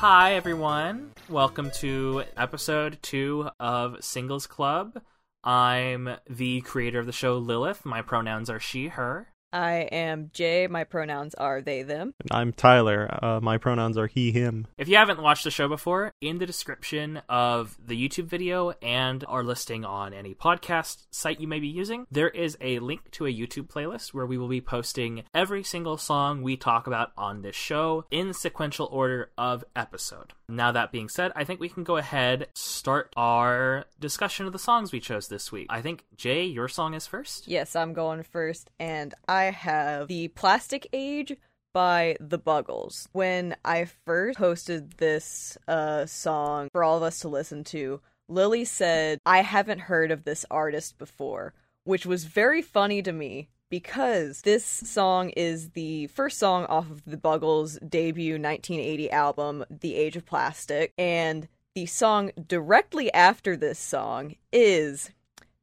[0.00, 1.12] Hi, everyone.
[1.28, 5.02] Welcome to episode two of Singles Club.
[5.44, 7.84] I'm the creator of the show, Lilith.
[7.84, 9.28] My pronouns are she, her.
[9.52, 10.66] I am Jay.
[10.66, 12.14] My pronouns are they, them.
[12.20, 13.08] And I'm Tyler.
[13.22, 14.66] Uh, my pronouns are he, him.
[14.78, 19.24] If you haven't watched the show before, in the description of the YouTube video and
[19.26, 23.26] our listing on any podcast site you may be using, there is a link to
[23.26, 27.42] a YouTube playlist where we will be posting every single song we talk about on
[27.42, 30.32] this show in sequential order of episode.
[30.48, 34.58] Now, that being said, I think we can go ahead start our discussion of the
[34.58, 35.68] songs we chose this week.
[35.70, 37.46] I think, Jay, your song is first.
[37.46, 41.36] Yes, I'm going first, and I have The Plastic Age
[41.72, 43.08] by The Buggles.
[43.12, 48.64] When I first posted this uh, song for all of us to listen to, Lily
[48.64, 51.52] said, I haven't heard of this artist before,
[51.84, 57.04] which was very funny to me because this song is the first song off of
[57.04, 63.78] the Buggles' debut 1980 album, The Age of Plastic, and the song directly after this
[63.78, 65.10] song is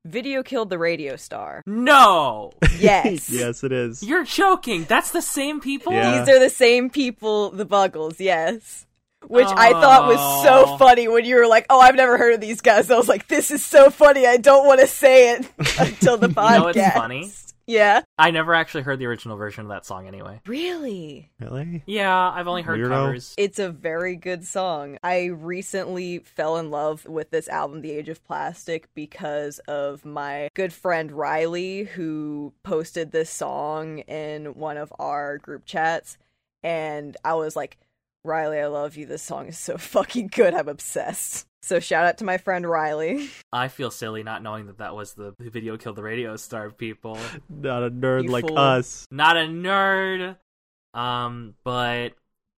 [0.08, 1.61] Video Killed the Radio Star.
[1.66, 2.53] No!
[2.80, 3.30] Yes.
[3.31, 4.02] yes, it is.
[4.03, 4.86] You're joking.
[4.86, 5.94] That's the same people?
[5.94, 6.19] Yeah.
[6.19, 8.86] These are the same people, the Buggles, yes.
[9.27, 10.77] Which I thought was so Oh.
[10.77, 13.27] funny when you were like, "Oh, I've never heard of these guys." I was like,
[13.27, 14.25] "This is so funny.
[14.25, 15.49] I don't want to say it
[15.80, 17.31] until the podcast." know what's funny?
[17.67, 18.01] Yeah.
[18.17, 20.39] I never actually heard the original version of that song anyway.
[20.47, 21.29] Really?
[21.39, 21.83] Really?
[21.85, 22.89] Yeah, I've only heard Weirdo.
[22.89, 23.35] covers.
[23.37, 24.97] It's a very good song.
[25.03, 30.49] I recently fell in love with this album, The Age of Plastic, because of my
[30.53, 36.17] good friend Riley, who posted this song in one of our group chats.
[36.63, 37.77] And I was like,
[38.23, 39.05] Riley, I love you.
[39.05, 40.53] This song is so fucking good.
[40.53, 41.46] I'm obsessed.
[41.63, 43.30] So shout out to my friend Riley.
[43.52, 47.17] I feel silly not knowing that that was the video killed the radio star people.
[47.49, 48.58] Not a nerd You like fool.
[48.58, 49.08] us.
[49.11, 50.38] Not a nerd.
[50.94, 52.09] Um, but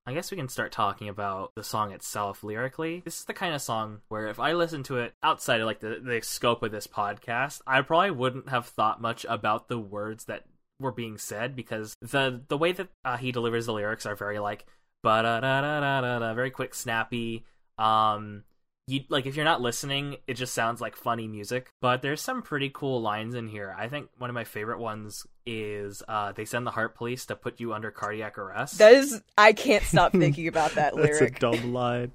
[0.05, 3.01] I guess we can start talking about the song itself lyrically.
[3.05, 5.79] This is the kind of song where if I listened to it outside of like
[5.79, 10.25] the, the scope of this podcast, I probably wouldn't have thought much about the words
[10.25, 10.45] that
[10.79, 14.39] were being said because the the way that uh, he delivers the lyrics are very
[14.39, 14.65] like
[15.03, 17.43] ba da da da da da da very quick, snappy.
[17.77, 18.43] Um,
[18.89, 21.71] you like if you're not listening, it just sounds like funny music.
[21.81, 23.75] But there's some pretty cool lines in here.
[23.77, 27.35] I think one of my favorite ones is uh, they send the heart police to
[27.35, 28.79] put you under cardiac arrest.
[28.79, 31.19] That is, I can't stop thinking about that lyric.
[31.19, 32.11] That's a dumb line.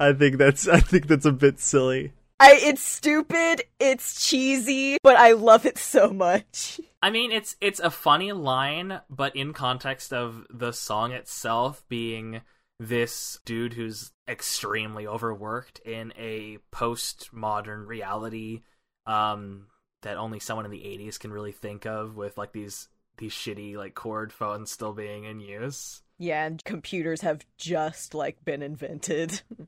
[0.00, 2.12] I think that's I think that's a bit silly.
[2.38, 6.80] I, it's stupid, it's cheesy, but I love it so much.
[7.02, 12.42] I mean, it's it's a funny line, but in context of the song itself being
[12.78, 18.62] this dude who's extremely overworked in a postmodern reality
[19.06, 19.66] um,
[20.02, 22.88] that only someone in the 80s can really think of with like these
[23.18, 26.02] these shitty like cord phones still being in use.
[26.18, 29.42] Yeah, and computers have just like been invented.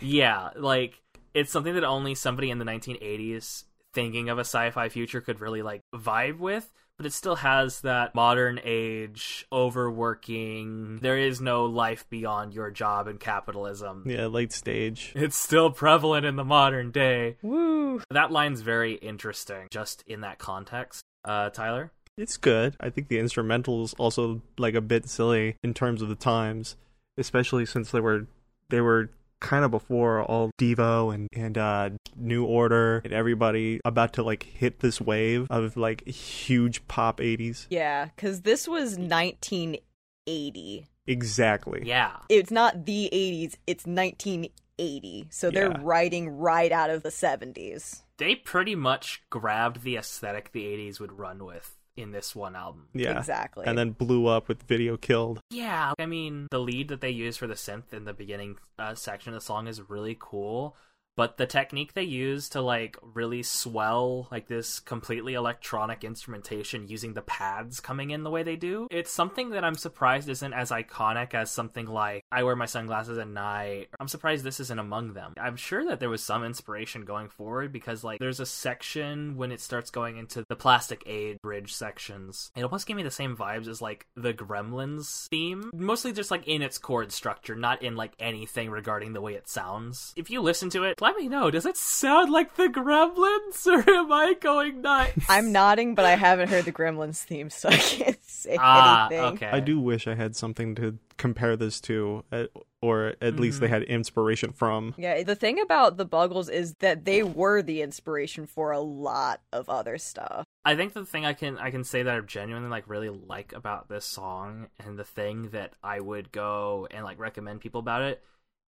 [0.00, 1.02] Yeah, like
[1.34, 5.62] it's something that only somebody in the 1980s thinking of a sci-fi future could really
[5.62, 10.98] like vibe with, but it still has that modern age overworking.
[11.02, 14.04] There is no life beyond your job and capitalism.
[14.06, 15.12] Yeah, late stage.
[15.14, 17.36] It's still prevalent in the modern day.
[17.42, 18.00] Woo!
[18.10, 21.02] That line's very interesting just in that context.
[21.24, 21.92] Uh Tyler?
[22.16, 22.76] It's good.
[22.80, 26.76] I think the instrumental is also like a bit silly in terms of the times,
[27.18, 28.26] especially since they were
[28.70, 34.12] they were kind of before all Devo and and uh New Order and everybody about
[34.14, 37.66] to like hit this wave of like huge pop 80s.
[37.70, 40.86] Yeah, because this was 1980.
[41.06, 41.82] Exactly.
[41.84, 42.16] Yeah.
[42.28, 45.26] It's not the 80s, it's 1980.
[45.30, 45.80] So they're Yeah.
[45.82, 48.02] writing right out of the 70s.
[48.18, 52.88] They pretty much grabbed the aesthetic the 80s would run with in this one album.
[52.94, 53.18] Yeah.
[53.18, 53.66] Exactly.
[53.66, 55.40] And then blew up with Video Killed.
[55.50, 58.94] Yeah, I mean, the lead that they use for the synth in the beginning uh,
[58.94, 60.76] section of the song is really cool,
[61.16, 67.14] but the technique they use to like really swell like this completely electronic instrumentation using
[67.14, 70.70] the pads coming in the way they do, it's something that I'm surprised isn't as
[70.70, 73.88] iconic as something like I wear my sunglasses at night.
[73.98, 75.34] I'm surprised this isn't among them.
[75.38, 79.52] I'm sure that there was some inspiration going forward because like there's a section when
[79.52, 82.50] it starts going into the Plastic Age bridge sections.
[82.54, 86.46] It almost gave me the same vibes as like the Gremlins theme, mostly just like
[86.46, 90.12] in its chord structure, not in like anything regarding the way it sounds.
[90.16, 91.50] If you listen to it, let me know.
[91.50, 95.12] Does it sound like the Gremlins or am I going nuts?
[95.28, 99.24] I'm nodding, but I haven't heard the Gremlins theme, so I can't say Ah, anything.
[99.34, 99.46] okay.
[99.50, 102.44] I do wish I had something to compare this to, uh,
[102.82, 103.60] or at least Mm-hmm.
[103.64, 104.94] they had inspiration from.
[104.98, 109.40] Yeah, the thing about the Buggles is that they were the inspiration for a lot
[109.52, 110.44] of other stuff.
[110.64, 113.52] I think the thing I can I can say that I genuinely like really like
[113.52, 118.02] about this song and the thing that I would go and like recommend people about
[118.02, 118.22] it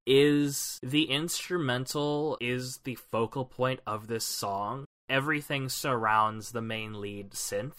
[0.07, 4.85] is the instrumental is the focal point of this song.
[5.09, 7.75] Everything surrounds the main lead synth.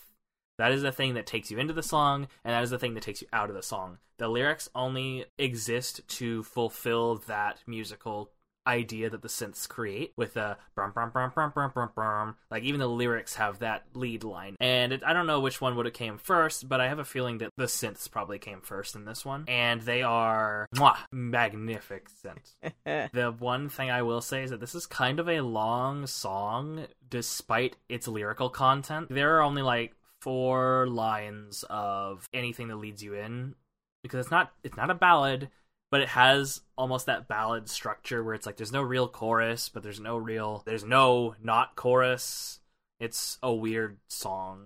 [0.58, 2.94] That is the thing that takes you into the song, and that is the thing
[2.94, 3.98] that takes you out of the song.
[4.18, 8.30] The lyrics only exist to fulfill that musical
[8.68, 12.36] idea that the synths create with the brum, brum, brum, brum, brum, brum, brum.
[12.50, 14.56] like even the lyrics have that lead line.
[14.60, 17.04] And it, i don't know which one would have came first but i have a
[17.04, 19.44] feeling that the synths probably came first in this one.
[19.48, 22.54] And they are mwah, magnificent.
[22.84, 26.86] The one thing i will say is that this is kind of a long song
[27.08, 29.08] despite its lyrical content.
[29.08, 33.54] There are only like four lines of anything that leads you in
[34.02, 35.48] because it's not it's not a ballad
[35.90, 39.82] but it has almost that ballad structure where it's like there's no real chorus, but
[39.82, 42.60] there's no real there's no not chorus.
[43.00, 44.64] It's a weird song.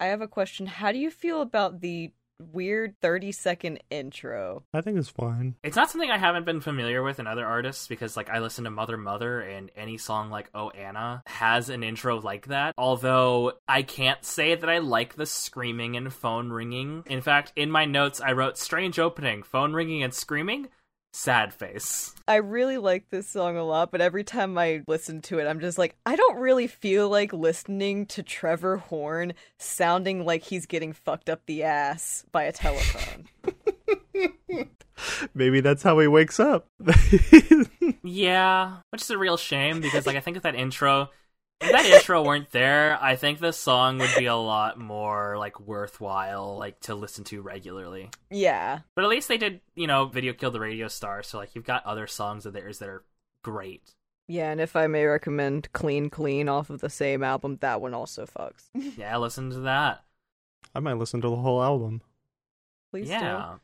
[0.00, 0.66] I have a question.
[0.66, 4.64] How do you feel about the weird 30 second intro?
[4.72, 5.54] I think it's fine.
[5.62, 8.64] It's not something I haven't been familiar with in other artists because like I listen
[8.64, 12.74] to Mother Mother and any song like Oh Ana has an intro like that.
[12.78, 17.04] Although I can't say that I like the screaming and phone ringing.
[17.06, 20.68] In fact, in my notes I wrote strange opening, phone ringing and screaming.
[21.16, 22.12] Sad face.
[22.26, 25.60] I really like this song a lot, but every time I listen to it, I'm
[25.60, 30.92] just like, I don't really feel like listening to Trevor Horn sounding like he's getting
[30.92, 33.28] fucked up the ass by a telephone.
[35.34, 36.66] Maybe that's how he wakes up.
[38.02, 41.10] yeah, which is a real shame because like I think of that intro
[41.60, 45.60] if that intro weren't there, I think the song would be a lot more like
[45.60, 48.10] worthwhile, like to listen to regularly.
[48.30, 48.80] Yeah.
[48.94, 51.64] But at least they did, you know, video kill the radio star, so like you've
[51.64, 53.04] got other songs of theirs that are
[53.42, 53.94] great.
[54.26, 57.92] Yeah, and if I may recommend Clean Clean off of the same album, that one
[57.94, 58.64] also fucks.
[58.96, 60.04] yeah, listen to that.
[60.74, 62.00] I might listen to the whole album.
[62.90, 63.12] Please do.
[63.12, 63.56] yeah.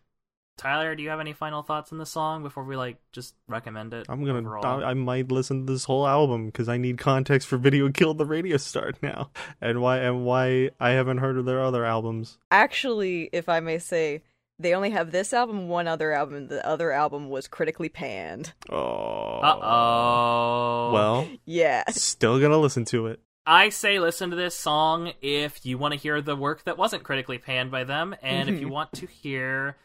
[0.61, 3.95] Tyler, do you have any final thoughts on the song before we like just recommend
[3.95, 4.05] it?
[4.11, 4.61] I'm gonna.
[4.61, 8.19] I, I might listen to this whole album because I need context for Video Killed
[8.19, 9.31] the Radio Star now,
[9.63, 12.37] and why and why I haven't heard of their other albums.
[12.51, 14.23] Actually, if I may say,
[14.59, 16.49] they only have this album, one other album.
[16.49, 18.53] The other album was critically panned.
[18.69, 19.41] Oh.
[19.41, 20.91] Uh oh.
[20.93, 21.85] Well, Yeah.
[21.89, 23.21] still gonna listen to it.
[23.47, 27.03] I say listen to this song if you want to hear the work that wasn't
[27.03, 29.77] critically panned by them, and if you want to hear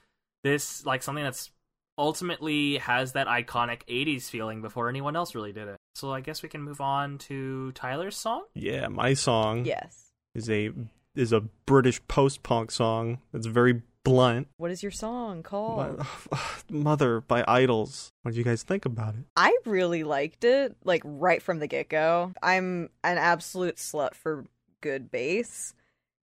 [0.45, 1.49] this, like something that's
[1.97, 5.77] ultimately has that iconic 80s feeling before anyone else really did it.
[5.95, 8.43] So I guess we can move on to Tyler's song.
[8.53, 10.11] Yeah, my song Yes.
[10.35, 10.71] is a
[11.15, 13.19] is a British post punk song.
[13.33, 14.49] It's very blunt.
[14.57, 16.05] What is your song called?
[16.69, 18.09] Mother by IDLES.
[18.21, 19.23] What do you guys think about it?
[19.37, 22.33] I really liked it, like right from the get go.
[22.43, 24.45] I'm an absolute slut for
[24.81, 25.73] good bass.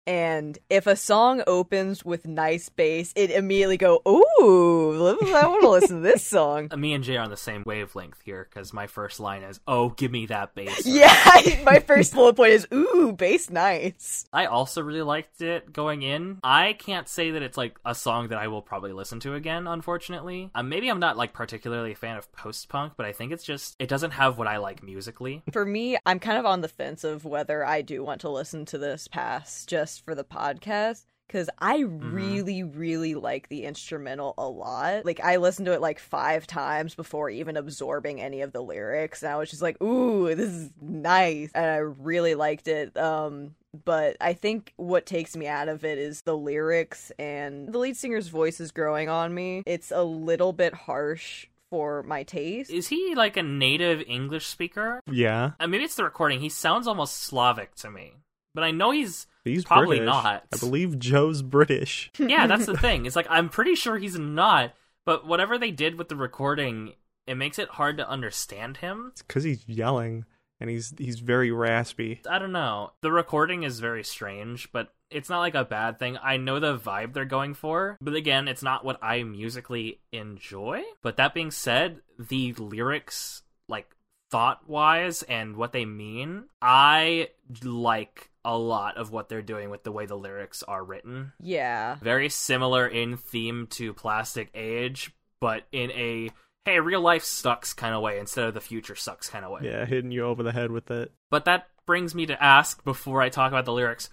[0.07, 5.69] And if a song opens with nice bass, it immediately go, "Ooh, I want to
[5.71, 8.89] listen to this song." Me and Jay are on the same wavelength here because my
[8.89, 13.15] first line is, "Oh, give me that bass." Yeah, my first bullet point is, "Ooh,
[13.17, 16.39] bass nice." I also really liked it going in.
[16.43, 19.67] I can't say that it's like a song that I will probably listen to again,
[19.67, 20.51] unfortunately.
[20.55, 23.45] Um, maybe I'm not like particularly a fan of post punk, but I think it's
[23.45, 25.43] just it doesn't have what I like musically.
[25.53, 28.65] For me, I'm kind of on the fence of whether I do want to listen
[28.67, 34.47] to this past just for the podcast because I really, really like the instrumental a
[34.47, 35.07] lot.
[35.07, 39.23] Like, I listened to it like five times before even absorbing any of the lyrics,
[39.23, 42.95] and I was just like, "Ooh, this is nice," and I really liked it.
[42.99, 47.79] Um, but I think what takes me out of it is the lyrics and the
[47.79, 49.63] lead singer's voice is growing on me.
[49.65, 52.71] It's a little bit harsh for my taste.
[52.71, 55.01] Is he like a native English speaker?
[55.11, 56.41] Yeah, Uh, maybe it's the recording.
[56.41, 58.17] He sounds almost Slavic to me,
[58.55, 59.27] but I know he's.
[59.45, 60.07] he's Probably British.
[60.13, 60.45] not.
[60.53, 62.11] I believe Joe's British.
[62.19, 63.07] Yeah, that's the thing.
[63.07, 64.73] It's like I'm pretty sure he's not,
[65.05, 66.95] but whatever they did with the recording,
[67.27, 69.09] it makes it hard to understand him.
[69.13, 70.25] It's because he's yelling
[70.61, 72.21] and he's he's very raspy.
[72.29, 72.93] I don't know.
[73.01, 76.17] The recording is very strange, but it's not like a bad thing.
[76.23, 80.83] I know the vibe they're going for, but again, it's not what I musically enjoy.
[81.03, 83.95] But that being said, the lyrics, like
[84.31, 87.29] thought wise and what they mean, I
[87.63, 91.33] like a lot of what they're doing with the way the lyrics are written.
[91.41, 91.97] Yeah.
[92.01, 96.31] Very similar in theme to Plastic Age, but in a
[96.65, 99.61] hey, real life sucks kind of way instead of the future sucks kind of way.
[99.65, 101.13] Yeah, hitting you over the head with it.
[101.31, 104.09] But that brings me to ask before I talk about the lyrics.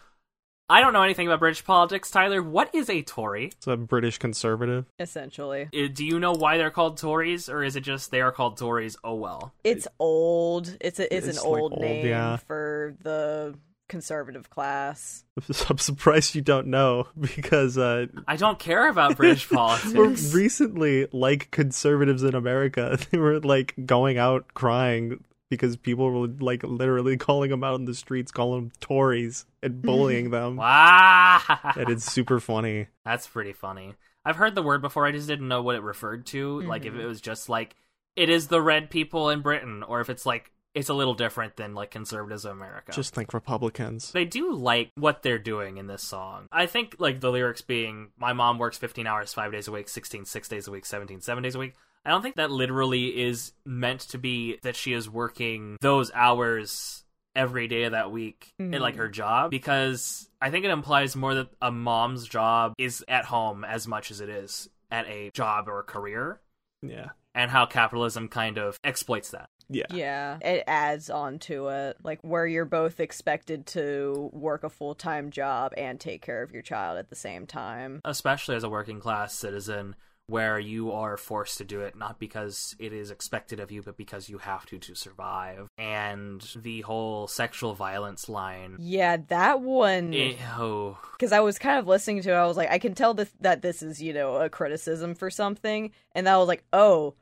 [0.72, 2.44] I don't know anything about British politics, Tyler.
[2.44, 3.48] What is a Tory?
[3.48, 4.86] It's a British conservative.
[5.00, 5.68] Essentially.
[5.74, 8.58] Uh, Do you know why they're called Tories, or is it just they are called
[8.58, 8.96] Tories?
[9.04, 9.52] Oh well.
[9.64, 10.78] It's old.
[10.80, 12.38] It's a it's, It's, an like, old, old, name yeah.
[12.38, 13.56] for the
[13.90, 15.26] conservative class.
[15.70, 20.34] I'm surprised you don't know because uh, I don't care about British we're politics.
[20.34, 22.98] recently like conservatives in America.
[23.12, 27.86] They were like going out crying because people were like literally calling them out in
[27.86, 30.56] the streets, calling them Tories and bullying them.
[30.58, 31.42] wow,
[31.76, 32.88] And it's super funny.
[33.04, 33.96] that's pretty funny.
[34.24, 35.06] I've heard the word before.
[35.08, 36.62] I just didn't know what it referred to.
[36.62, 37.00] Like if Mhm.
[37.02, 37.76] it was just like
[38.16, 41.56] it is the red people in Britain, or if it's like it's a little different
[41.56, 42.92] than like conservatives of America.
[42.92, 44.12] Just think Republicans.
[44.12, 46.48] they do like what they're doing in this song.
[46.52, 49.90] I think like the lyrics being my mom works 15 hours 5 days a week,
[49.90, 51.74] 16 6 days a week, 17 7 days a week.
[52.06, 57.04] I don't think that literally is meant to be that she is working those hours
[57.36, 58.80] every day of that week in Mhm.
[58.80, 63.26] like her job because I think it implies more that a mom's job is at
[63.26, 66.42] home as much as it is at a job or a career
[66.82, 67.10] Yeah.
[67.36, 69.50] and how capitalism kind of exploits that.
[69.70, 69.86] Yeah.
[69.92, 74.96] Yeah, it adds on to it, like where you're both expected to work a full
[74.96, 78.02] time job and take care of your child at the same time.
[78.06, 79.96] especially as a working class citizen
[80.28, 83.98] where you are forced to do it not because it is expected of you but
[83.98, 90.14] because you have to to survive and the whole sexual violence line Yeah, that one.
[90.14, 92.94] eh, oh Because I was kind of listening to it, I was like, I can
[92.94, 95.92] tell this, that this is, you know, a criticism for something.
[96.14, 97.16] And I was like, oh,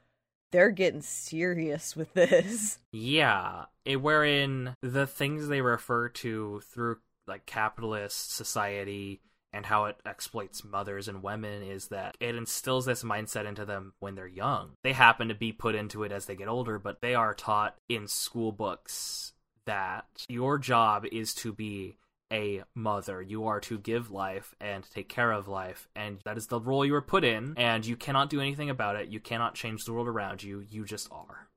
[0.51, 2.80] they're getting serious with this.
[2.92, 9.22] yeah it, wherein the things they refer to through like capitalist society
[9.54, 13.94] and how it exploits mothers and women is that it instills this mindset into them
[14.00, 14.72] when they're young.
[14.84, 17.75] They happen to be put into it as they get older, but they are taught
[17.89, 19.34] in school books
[19.66, 21.98] that your job is to be
[22.31, 23.22] a mother.
[23.22, 26.86] You are to give life and take care of life, and that is the role
[26.86, 29.10] you are put in, and you cannot do anything about it.
[29.10, 30.65] You cannot change the world around you.
[30.69, 31.48] You just are.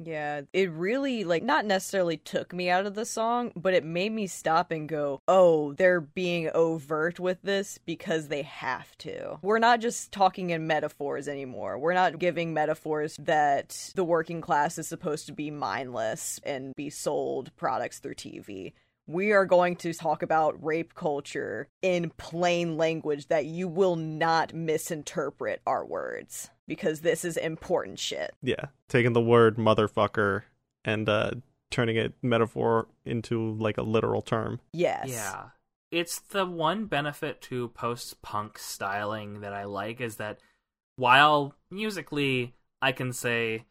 [0.00, 4.12] Yeah, it really, like, not necessarily took me out of the song, but it made
[4.12, 9.38] me stop and go, oh, they're being overt with this because they have to.
[9.42, 11.78] We're not just talking in metaphors anymore.
[11.78, 16.90] We're not giving metaphors that the working class is supposed to be mindless and be
[16.90, 18.74] sold products through TV.
[19.08, 24.52] We are going to talk about rape culture in plain language that you will not
[24.52, 28.34] misinterpret our words because this is important shit.
[28.42, 28.66] Yeah.
[28.88, 30.42] Taking the word motherfucker
[30.84, 31.30] and uh
[31.70, 34.60] turning it metaphor into like a literal term.
[34.72, 35.08] Yes.
[35.08, 35.46] Yeah.
[35.90, 40.38] It's the one benefit to post punk styling that I like is that
[40.96, 43.64] while musically I can say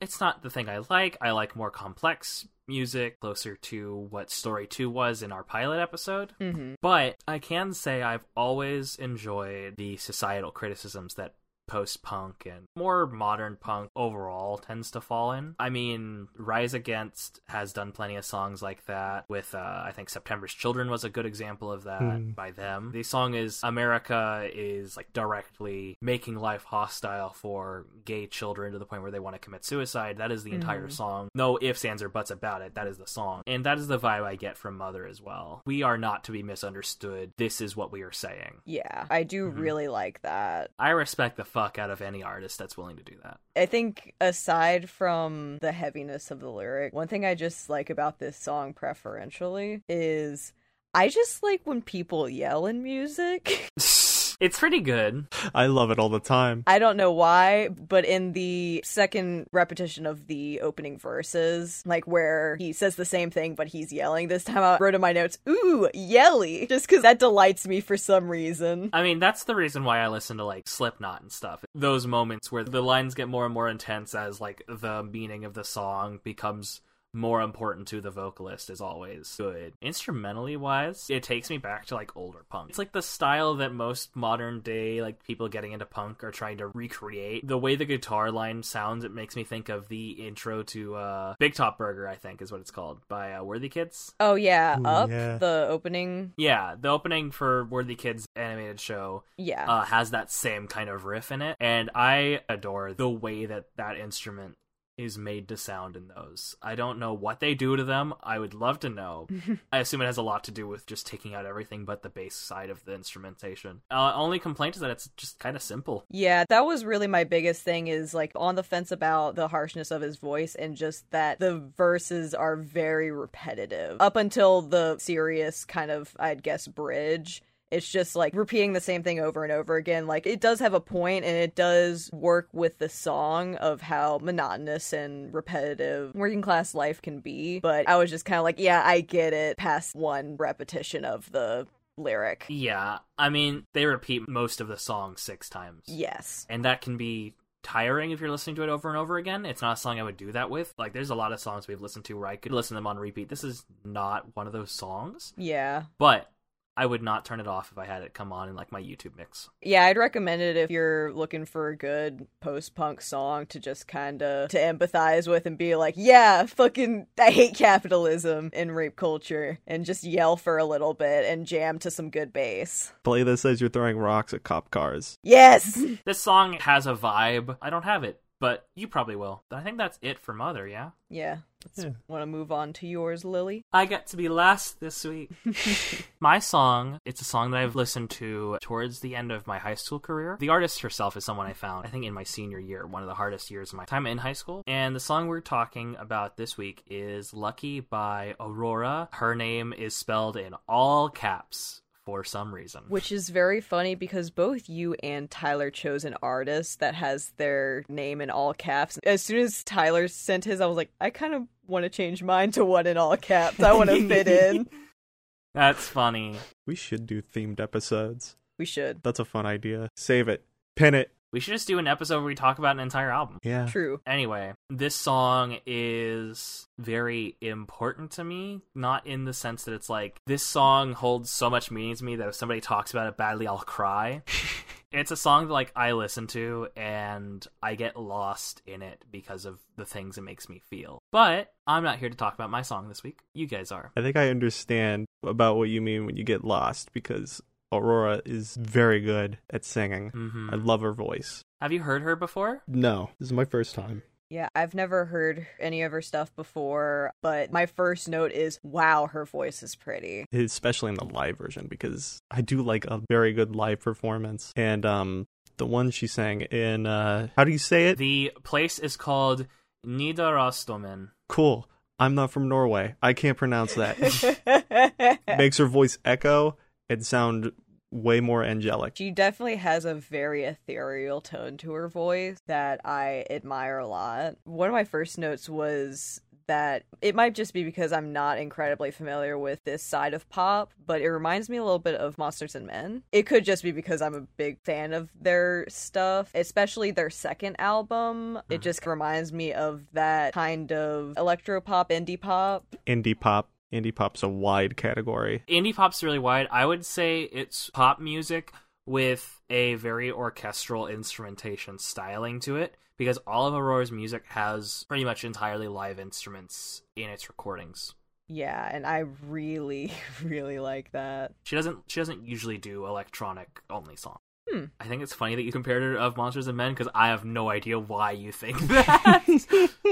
[0.00, 4.66] it's not the thing I like, I like more complex music, closer to what Story
[4.66, 6.32] 2 was in our pilot episode.
[6.40, 6.74] Mm-hmm.
[6.80, 11.34] But I can say I've always enjoyed the societal criticisms that
[11.66, 15.54] post punk and more modern punk overall tends to fall in.
[15.58, 20.10] I mean, Rise Against has done plenty of songs like that with uh, I think
[20.10, 22.30] September's Children was a good example of that Hmm.
[22.32, 22.90] by them.
[22.92, 28.86] The song is America is like directly making life hostile for gay children to the
[28.86, 30.18] point where they want to commit suicide.
[30.18, 30.92] That is the entire Mhm.
[30.92, 31.28] song.
[31.34, 32.74] No ifs, ands, or buts about it.
[32.74, 33.42] That is the song.
[33.46, 35.62] And that is the vibe I get from Mother as well.
[35.66, 37.32] We are not to be misunderstood.
[37.38, 38.60] This is what we are saying.
[38.64, 39.58] Yeah, I do Mhm.
[39.58, 40.70] really like that.
[40.78, 43.38] I respect the fuck out of any artist that's willing to do that.
[43.56, 48.18] I think aside from the heaviness of the lyric, one thing I just like about
[48.18, 50.52] this song preferentially is
[50.92, 53.70] I just like when people yell in music.
[54.40, 55.26] it's pretty good.
[55.54, 56.64] I love it all the time.
[56.66, 62.56] I don't know why, but in the second repetition of the opening verses, like where
[62.56, 65.38] he says the same thing but he's yelling this time, I wrote in my notes,
[65.48, 68.90] "Ooh, yelly," just because that delights me for some reason.
[68.92, 71.64] I mean, that's the reason why I listen to like Slipknot and stuff.
[71.74, 75.54] Those moments where the lines get more and more intense as like the meaning of
[75.54, 76.80] the song becomes
[77.14, 79.72] more important to the vocalist is always good.
[79.80, 82.70] Instrumentally wise, it takes me back to like older punk.
[82.70, 86.58] It's like the style that most modern day like people getting into punk are trying
[86.58, 87.46] to recreate.
[87.46, 91.34] The way the guitar line sounds, it makes me think of the intro to uh
[91.38, 94.12] Big Top Burger, I think is what it's called by uh, Worthikids.
[94.20, 95.38] Oh yeah, Ooh, up yeah.
[95.38, 96.32] the opening.
[96.36, 99.64] Yeah, the opening for Worthikids animated show Yeah.
[99.70, 103.66] uh, has that same kind of riff in it, and I adore the way that
[103.76, 104.56] that instrument
[104.96, 106.56] is made to sound in those.
[106.62, 108.14] I don't know what they do to them.
[108.22, 109.26] I would love to know.
[109.72, 112.08] I assume it has a lot to do with just taking out everything but the
[112.08, 113.80] bass side of the instrumentation.
[113.90, 116.04] Uh, only complaint is that it's just kind of simple.
[116.10, 119.90] Yeah, that was really my biggest thing is like on the fence about the harshness
[119.90, 123.96] of his voice and just that the verses are very repetitive.
[124.00, 127.42] Up until the serious kind of I'd guess bridge,
[127.74, 130.06] It's just like repeating the same thing over and over again.
[130.06, 134.18] Like it does have a point and it does work with the song of how
[134.22, 137.60] monotonous and repetitive working class life can be.
[137.60, 141.30] But I was just kind of like, yeah, I get it past one repetition of
[141.32, 141.66] the
[141.96, 142.44] lyric.
[142.48, 145.82] Yeah, I mean, they repeat most of the song six times.
[145.86, 146.46] Yes.
[146.48, 149.46] And that can be tiring if you're listening to it over and over again.
[149.46, 150.74] It's not a song I would do that with.
[150.76, 152.86] Like, there's a lot of songs we've listened to where I could listen to them
[152.86, 153.28] on repeat.
[153.28, 155.84] This is not one of those songs, Yeah.
[155.98, 156.30] but
[156.76, 158.80] I would not turn it off if I had it come on in like my
[158.80, 159.48] YouTube mix.
[159.62, 164.22] Yeah, I'd recommend it if you're looking for a good post-punk song to just kind
[164.22, 169.58] of to empathize with and be like, "Yeah, fucking I hate capitalism and rape culture."
[169.66, 172.92] And just yell for a little bit and jam to some good bass.
[173.02, 175.18] Play this as you're throwing rocks at cop cars.
[175.22, 175.82] Yes.
[176.04, 177.56] This song has a vibe.
[177.62, 179.42] I don't have it, but you probably will.
[179.50, 180.90] I think that's it for Mother, yeah?
[181.08, 181.38] yeah.
[181.64, 181.90] Let's Yeah.
[182.08, 183.64] want to move on to yours, Lily.
[183.72, 185.30] I got to be last this week.
[186.20, 189.74] my song, it's a song that I've listened to towards the end of my high
[189.74, 190.36] school career.
[190.38, 193.08] The artist herself is someone I found, I think, in my senior year, one of
[193.08, 194.62] the hardest years of my time in high school.
[194.66, 199.08] And the song we're talking about this week is Lucky by Aurora.
[199.12, 202.82] Her name is spelled in all caps for some reason.
[202.88, 207.82] Which is very funny because both you and Tyler chose an artist that has their
[207.88, 208.98] name in all caps.
[209.04, 212.22] As soon as Tyler sent his, I was like, I kind of want to change
[212.22, 213.60] mine to one in all caps.
[213.60, 214.68] I want to fit in.
[215.54, 216.36] That's funny.
[216.66, 218.36] We should do themed episodes.
[218.58, 219.02] We should.
[219.02, 219.88] That's a fun idea.
[219.96, 220.44] Save it.
[220.76, 221.12] Pin it.
[221.34, 223.40] We should just do an episode where we talk about an entire album.
[223.42, 223.66] Yeah.
[223.66, 224.00] True.
[224.06, 230.20] Anyway, this song is very important to me, not in the sense that it's like
[230.28, 233.48] this song holds so much meaning to me that if somebody talks about it badly,
[233.48, 234.22] I'll cry.
[234.92, 239.44] it's a song that like I listen to and I get lost in it because
[239.44, 241.00] of the things it makes me feel.
[241.10, 243.18] But I'm not here to talk about my song this week.
[243.34, 243.90] You guys are.
[243.96, 247.42] I think I understand about what you mean when you get lost because
[247.76, 250.10] Aurora is very good at singing.
[250.10, 251.44] hmm I love her voice.
[251.60, 252.62] Have you heard her before?
[252.66, 254.02] No, this is my first time.
[254.30, 259.06] Yeah, I've never heard any of her stuff before, but my first note is wow,
[259.06, 260.24] her voice is pretty.
[260.32, 264.52] especially in the live version because I do like a very good live performance.
[264.56, 267.98] And um the one she sang in uh how do you say it?
[267.98, 269.46] The place is called
[269.86, 271.10] Nidarosdomen.
[271.28, 271.68] Cool.
[271.98, 272.96] I'm not from Norway.
[273.02, 275.20] I can't pronounce that.
[275.38, 276.56] Makes her voice echo
[276.88, 277.52] and sound
[277.94, 278.96] way more angelic.
[278.96, 284.36] She definitely has a very ethereal tone to her voice that I admire a lot.
[284.44, 288.90] One of my first notes was that it might just be because I'm not incredibly
[288.90, 292.54] familiar with this side of pop, but it reminds me a little bit of Monsters
[292.54, 293.02] and Men.
[293.12, 297.56] It could just be because I'm a big fan of their stuff, especially their second
[297.58, 298.38] album.
[298.50, 298.62] It mm-hmm.
[298.62, 302.76] just reminds me of that kind of electro pop, indie pop.
[302.86, 303.48] Indie pop.
[303.74, 305.42] Indie pop's a wide category.
[305.48, 306.46] indie pop's really wide.
[306.52, 308.52] I would say it's pop music
[308.86, 315.04] with a very orchestral instrumentation styling to it because all of Aurora's music has pretty
[315.04, 317.94] much entirely live instruments in its recordings.
[318.28, 321.32] Yeah, and I really, really like that.
[321.42, 324.20] She doesn't she doesn't usually do electronic only songs.
[324.54, 324.64] Hmm.
[324.78, 327.24] I think it's funny that you compared her of Monsters and Men because I have
[327.24, 329.24] no idea why you think that.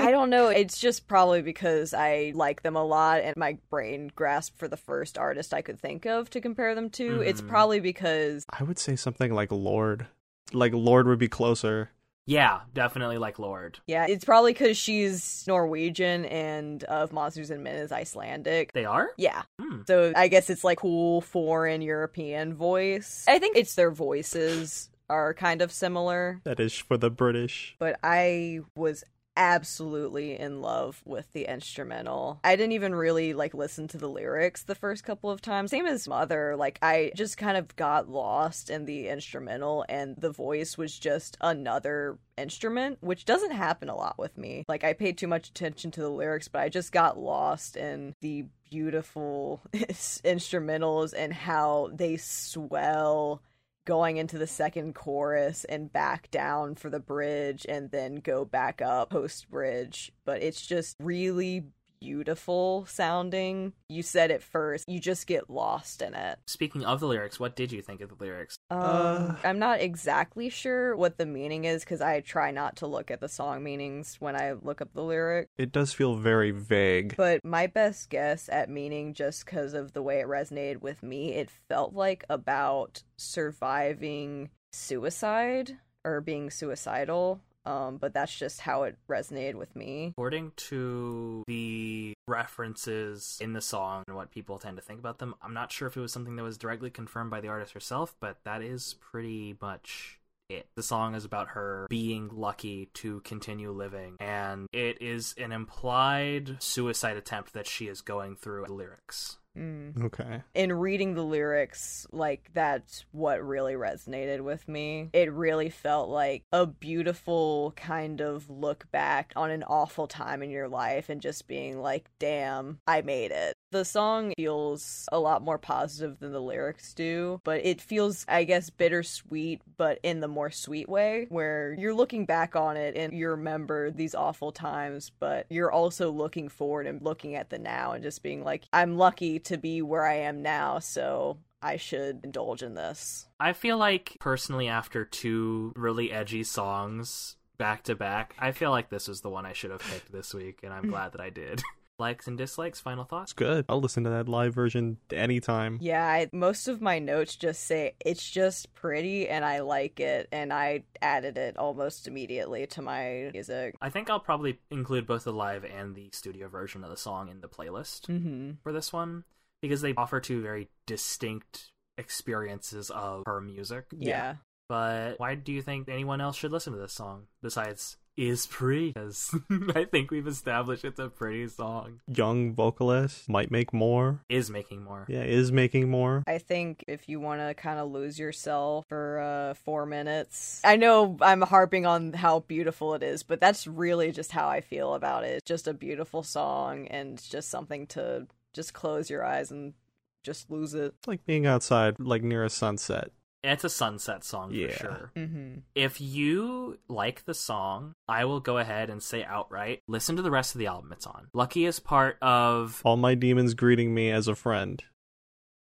[0.00, 0.48] I don't know.
[0.48, 4.76] It's just probably because I like them a lot and my brain grasped for the
[4.76, 7.20] first artist I could think of to compare them to.
[7.22, 7.48] It's Mhm.
[7.48, 10.06] probably because I would say something like Lorde.
[10.52, 11.90] Like Lorde would be closer.
[12.26, 13.78] Yeah, definitely like Lorde.
[13.86, 18.72] yeah, it's probably because she's Norwegian and of Monsters and Men is Icelandic.
[18.72, 19.08] They are?
[19.16, 19.42] Yeah.
[19.60, 19.80] Hmm.
[19.86, 23.24] So I guess it's like cool foreign European voice.
[23.28, 27.74] I think it's their voices are kind of similar, That is for the British.
[27.78, 29.04] but I was
[29.36, 32.40] absolutely in love with the instrumental.
[32.44, 35.70] I didn't even really like listen to the lyrics the first couple of times.
[35.70, 40.30] Same as Mother, like I just kind of got lost in the instrumental and the
[40.30, 44.64] voice was just another instrument, which doesn't happen a lot with me.
[44.68, 48.14] Like I paid too much attention to the lyrics, but I just got lost in
[48.20, 53.42] the beautiful instrumentals and how they swell
[53.84, 58.80] going into the second chorus and back down for the bridge and then go back
[58.80, 60.12] up post bridge.
[60.24, 61.64] But it's just really
[62.02, 63.72] beautiful sounding.
[63.88, 66.38] You said it first, you just get lost in it.
[66.46, 68.56] Speaking of the lyrics, what did you think of the lyrics?
[68.70, 69.34] Um, Uh.
[69.44, 73.20] I'm not exactly sure what the meaning is because I try not to look at
[73.20, 75.46] the song meanings when I look up the lyric.
[75.56, 77.14] It does feel very vague.
[77.16, 81.34] But my best guess at meaning, just because of the way it resonated with me,
[81.34, 87.40] it felt like about surviving suicide or being suicidal.
[87.64, 90.08] Um, but that's just how it resonated with me.
[90.16, 95.34] According to the references in the song and what people tend to think about them,
[95.42, 98.16] I'm not sure if it was something that was directly confirmed by the artist herself,
[98.20, 100.66] but that is pretty much it.
[100.74, 106.62] The song is about her being lucky to continue living, and it is an implied
[106.62, 109.38] suicide attempt that she is going through the lyrics.
[109.56, 110.04] Mm.
[110.04, 110.42] Okay.
[110.54, 115.10] in reading the lyrics, like that's what really resonated with me.
[115.12, 120.50] It really felt like a beautiful kind of look back on an awful time in
[120.50, 123.54] your life and just being like, damn, I made it.
[123.72, 128.44] The song feels a lot more positive than the lyrics do, but it feels, I
[128.44, 133.14] guess, bittersweet, but in the more sweet way, where you're looking back on it and
[133.14, 137.92] you remember these awful times, but you're also looking forward and looking at the now
[137.92, 142.20] and just being like, I'm lucky to be where I am now, so I should
[142.24, 143.26] indulge in this.
[143.40, 148.90] I feel like personally after two really edgy songs back to back, I feel like
[148.90, 151.30] this was the one I should have picked this week and I'm glad that I
[151.30, 151.62] did.
[152.02, 153.30] Likes and dislikes, final thoughts?
[153.30, 153.64] It's good.
[153.68, 155.78] I'll listen to that live version anytime.
[155.80, 160.28] Yeah, I, most of my notes just say it's just pretty and I like it,
[160.32, 163.76] and I added it almost immediately to my music.
[163.80, 167.28] I think I'll probably include both the live and the studio version of the song
[167.28, 168.52] in the playlist Mm-hmm.
[168.64, 169.22] for this one
[169.60, 173.84] because they offer two very distinct experiences of her music.
[173.96, 174.36] Yeah.
[174.68, 178.92] But why do you think anyone else should listen to this song besides is pretty?
[178.92, 179.34] Because
[179.74, 182.00] I think we've established it's a pretty song.
[182.06, 184.20] Young vocalist might make more.
[184.28, 185.06] Is making more.
[185.08, 186.22] Yeah, is making more.
[186.26, 190.76] I think if you want to kind of lose yourself for uh, four minutes, I
[190.76, 194.94] know I'm harping on how beautiful it is, but that's really just how I feel
[194.94, 195.44] about it.
[195.44, 199.74] Just a beautiful song and just something to just close your eyes and
[200.22, 200.94] just lose it.
[200.98, 203.10] It's like being outside, like near a sunset.
[203.44, 204.68] It's a sunset song Yeah.
[204.68, 205.10] for sure.
[205.16, 205.54] Mm-hmm.
[205.74, 210.30] If you like the song, I will go ahead and say outright, listen to the
[210.30, 211.26] rest of the album it's on.
[211.34, 214.82] Lucky is part of All my demons greeting me as a friend.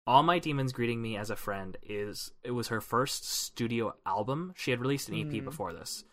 [0.05, 4.53] All My Demons Greeting Me as a Friend is it was her first studio album.
[4.57, 5.45] She had released an EP Mm.
[5.45, 6.03] before this.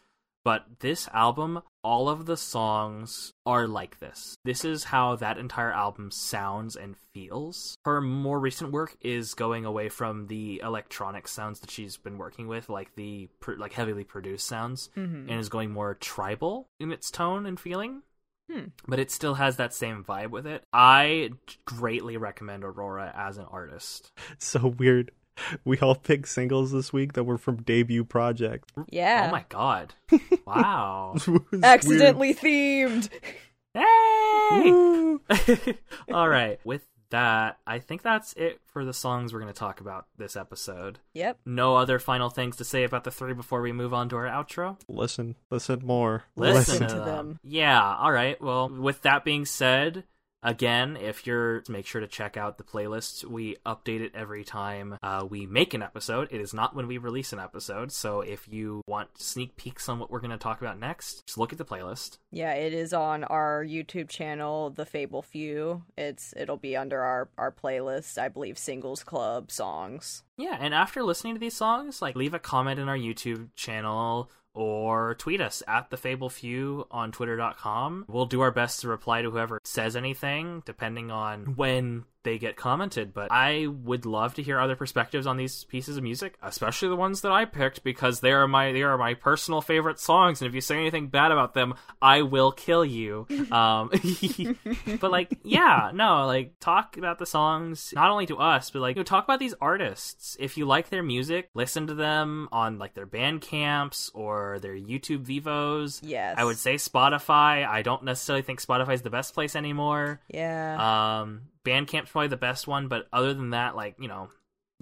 [0.45, 4.37] But this album, all of the songs are like this.
[4.45, 7.77] This is how that entire album sounds and feels.
[7.85, 12.49] Her more recent work is going away from the electronic sounds that she's been working
[12.49, 15.29] with, like the like heavily produced sounds, Mm-hmm.
[15.31, 18.03] and is going more tribal in its tone and feeling.
[18.51, 18.69] Hmm.
[18.89, 20.65] But it still has that same vibe with it.
[20.73, 21.31] I
[21.67, 24.11] greatly recommend Aurora as an artist.
[24.39, 25.13] So weird.
[25.65, 28.69] We all picked singles this week that were from debut projects.
[28.91, 29.27] Yeah.
[29.29, 29.95] Oh my god.
[30.47, 31.15] Wow.
[31.17, 31.65] It was weird.
[31.65, 33.09] Accidentally themed.
[33.75, 35.75] hey!
[36.13, 36.59] All right.
[36.65, 40.37] With that, I think that's it for the songs we're going to talk about this
[40.37, 40.99] episode.
[41.15, 41.39] Yep.
[41.47, 44.27] No other final things to say about the three before we move on to our
[44.27, 44.77] outro?
[44.89, 46.25] Listen, listen more.
[46.37, 47.07] Listen, Listen to, to them.
[47.07, 47.41] them.
[47.43, 48.41] Yeah, all right.
[48.41, 50.05] Well, with that being said,
[50.43, 53.25] again, if you're make sure to check out the playlist.
[53.25, 56.29] We update it every time uh, we make an episode.
[56.31, 57.93] It is not when we release an episode.
[57.93, 61.39] So if you want sneak peeks on what we're going to talk about next, just
[61.39, 62.19] look at the playlist.
[62.31, 65.83] Yeah, it is on our YouTube channel, The Fable Few.
[65.97, 70.23] It's it'll be under our our playlist, I believe, Singles Club songs.
[70.41, 74.31] Yeah, and after listening to these songs, like leave a comment in our YouTube channel
[74.55, 78.07] or tweet us at the Fable Few on twitter.com.
[78.09, 82.57] We'll do our best to reply to whoever says anything, depending on when they get
[82.57, 83.13] commented.
[83.15, 86.97] But I would love to hear other perspectives on these pieces of music, especially the
[86.97, 90.41] ones that I picked, because they are my they are my personal favorite songs.
[90.41, 93.27] And if you say anything bad about them, I will kill you.
[93.51, 93.91] Um,
[95.01, 98.97] but like, yeah, no, like talk about the songs not only to us, but like
[98.97, 100.37] you know, talk about these artists.
[100.39, 105.23] If you like their music, listen to them on like their Bandcamps or their YouTube
[105.23, 106.01] vivos.
[106.03, 106.37] Yes.
[106.39, 107.67] I would say Spotify.
[107.67, 110.21] I don't necessarily think Spotify is the best place anymore.
[110.29, 111.21] Yeah.
[111.21, 114.31] Um, Bandcamp's probably the best one, but other than that, like you know,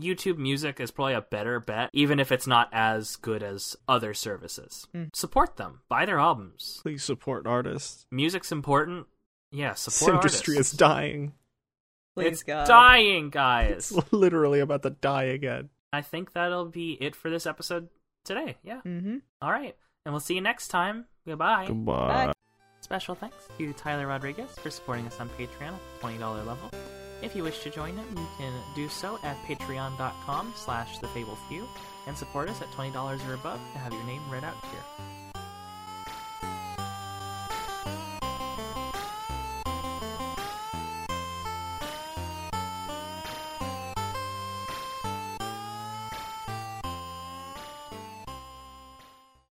[0.01, 4.15] YouTube Music is probably a better bet, even if it's not as good as other
[4.15, 4.87] services.
[4.95, 5.15] Mm.
[5.15, 6.79] Support them, buy their albums.
[6.83, 8.07] Please support artists.
[8.13, 9.07] Music's important.
[9.51, 10.75] Yeah, This support industry artists.
[10.75, 11.33] is dying.
[12.15, 12.67] Please it's God.
[12.67, 13.93] dying, guys.
[13.97, 15.71] It's literally about to die again.
[15.93, 17.89] I think that'll be it for this episode
[18.25, 18.57] today.
[18.63, 18.81] Yeah.
[18.85, 19.17] Mm-hmm.
[19.41, 21.07] All right, and we'll see you next time.
[21.27, 21.67] Goodbye.
[21.67, 22.27] Goodbye.
[22.27, 22.33] Bye.
[22.81, 26.71] Special thanks to Tyler Rodriguez for supporting us on Patreon at the $20 level.
[27.23, 31.67] If you wish to join him, you can do so at patreon.com slash thefableFew
[32.07, 32.95] and support us at $20
[33.29, 35.28] or above to have your name read out here.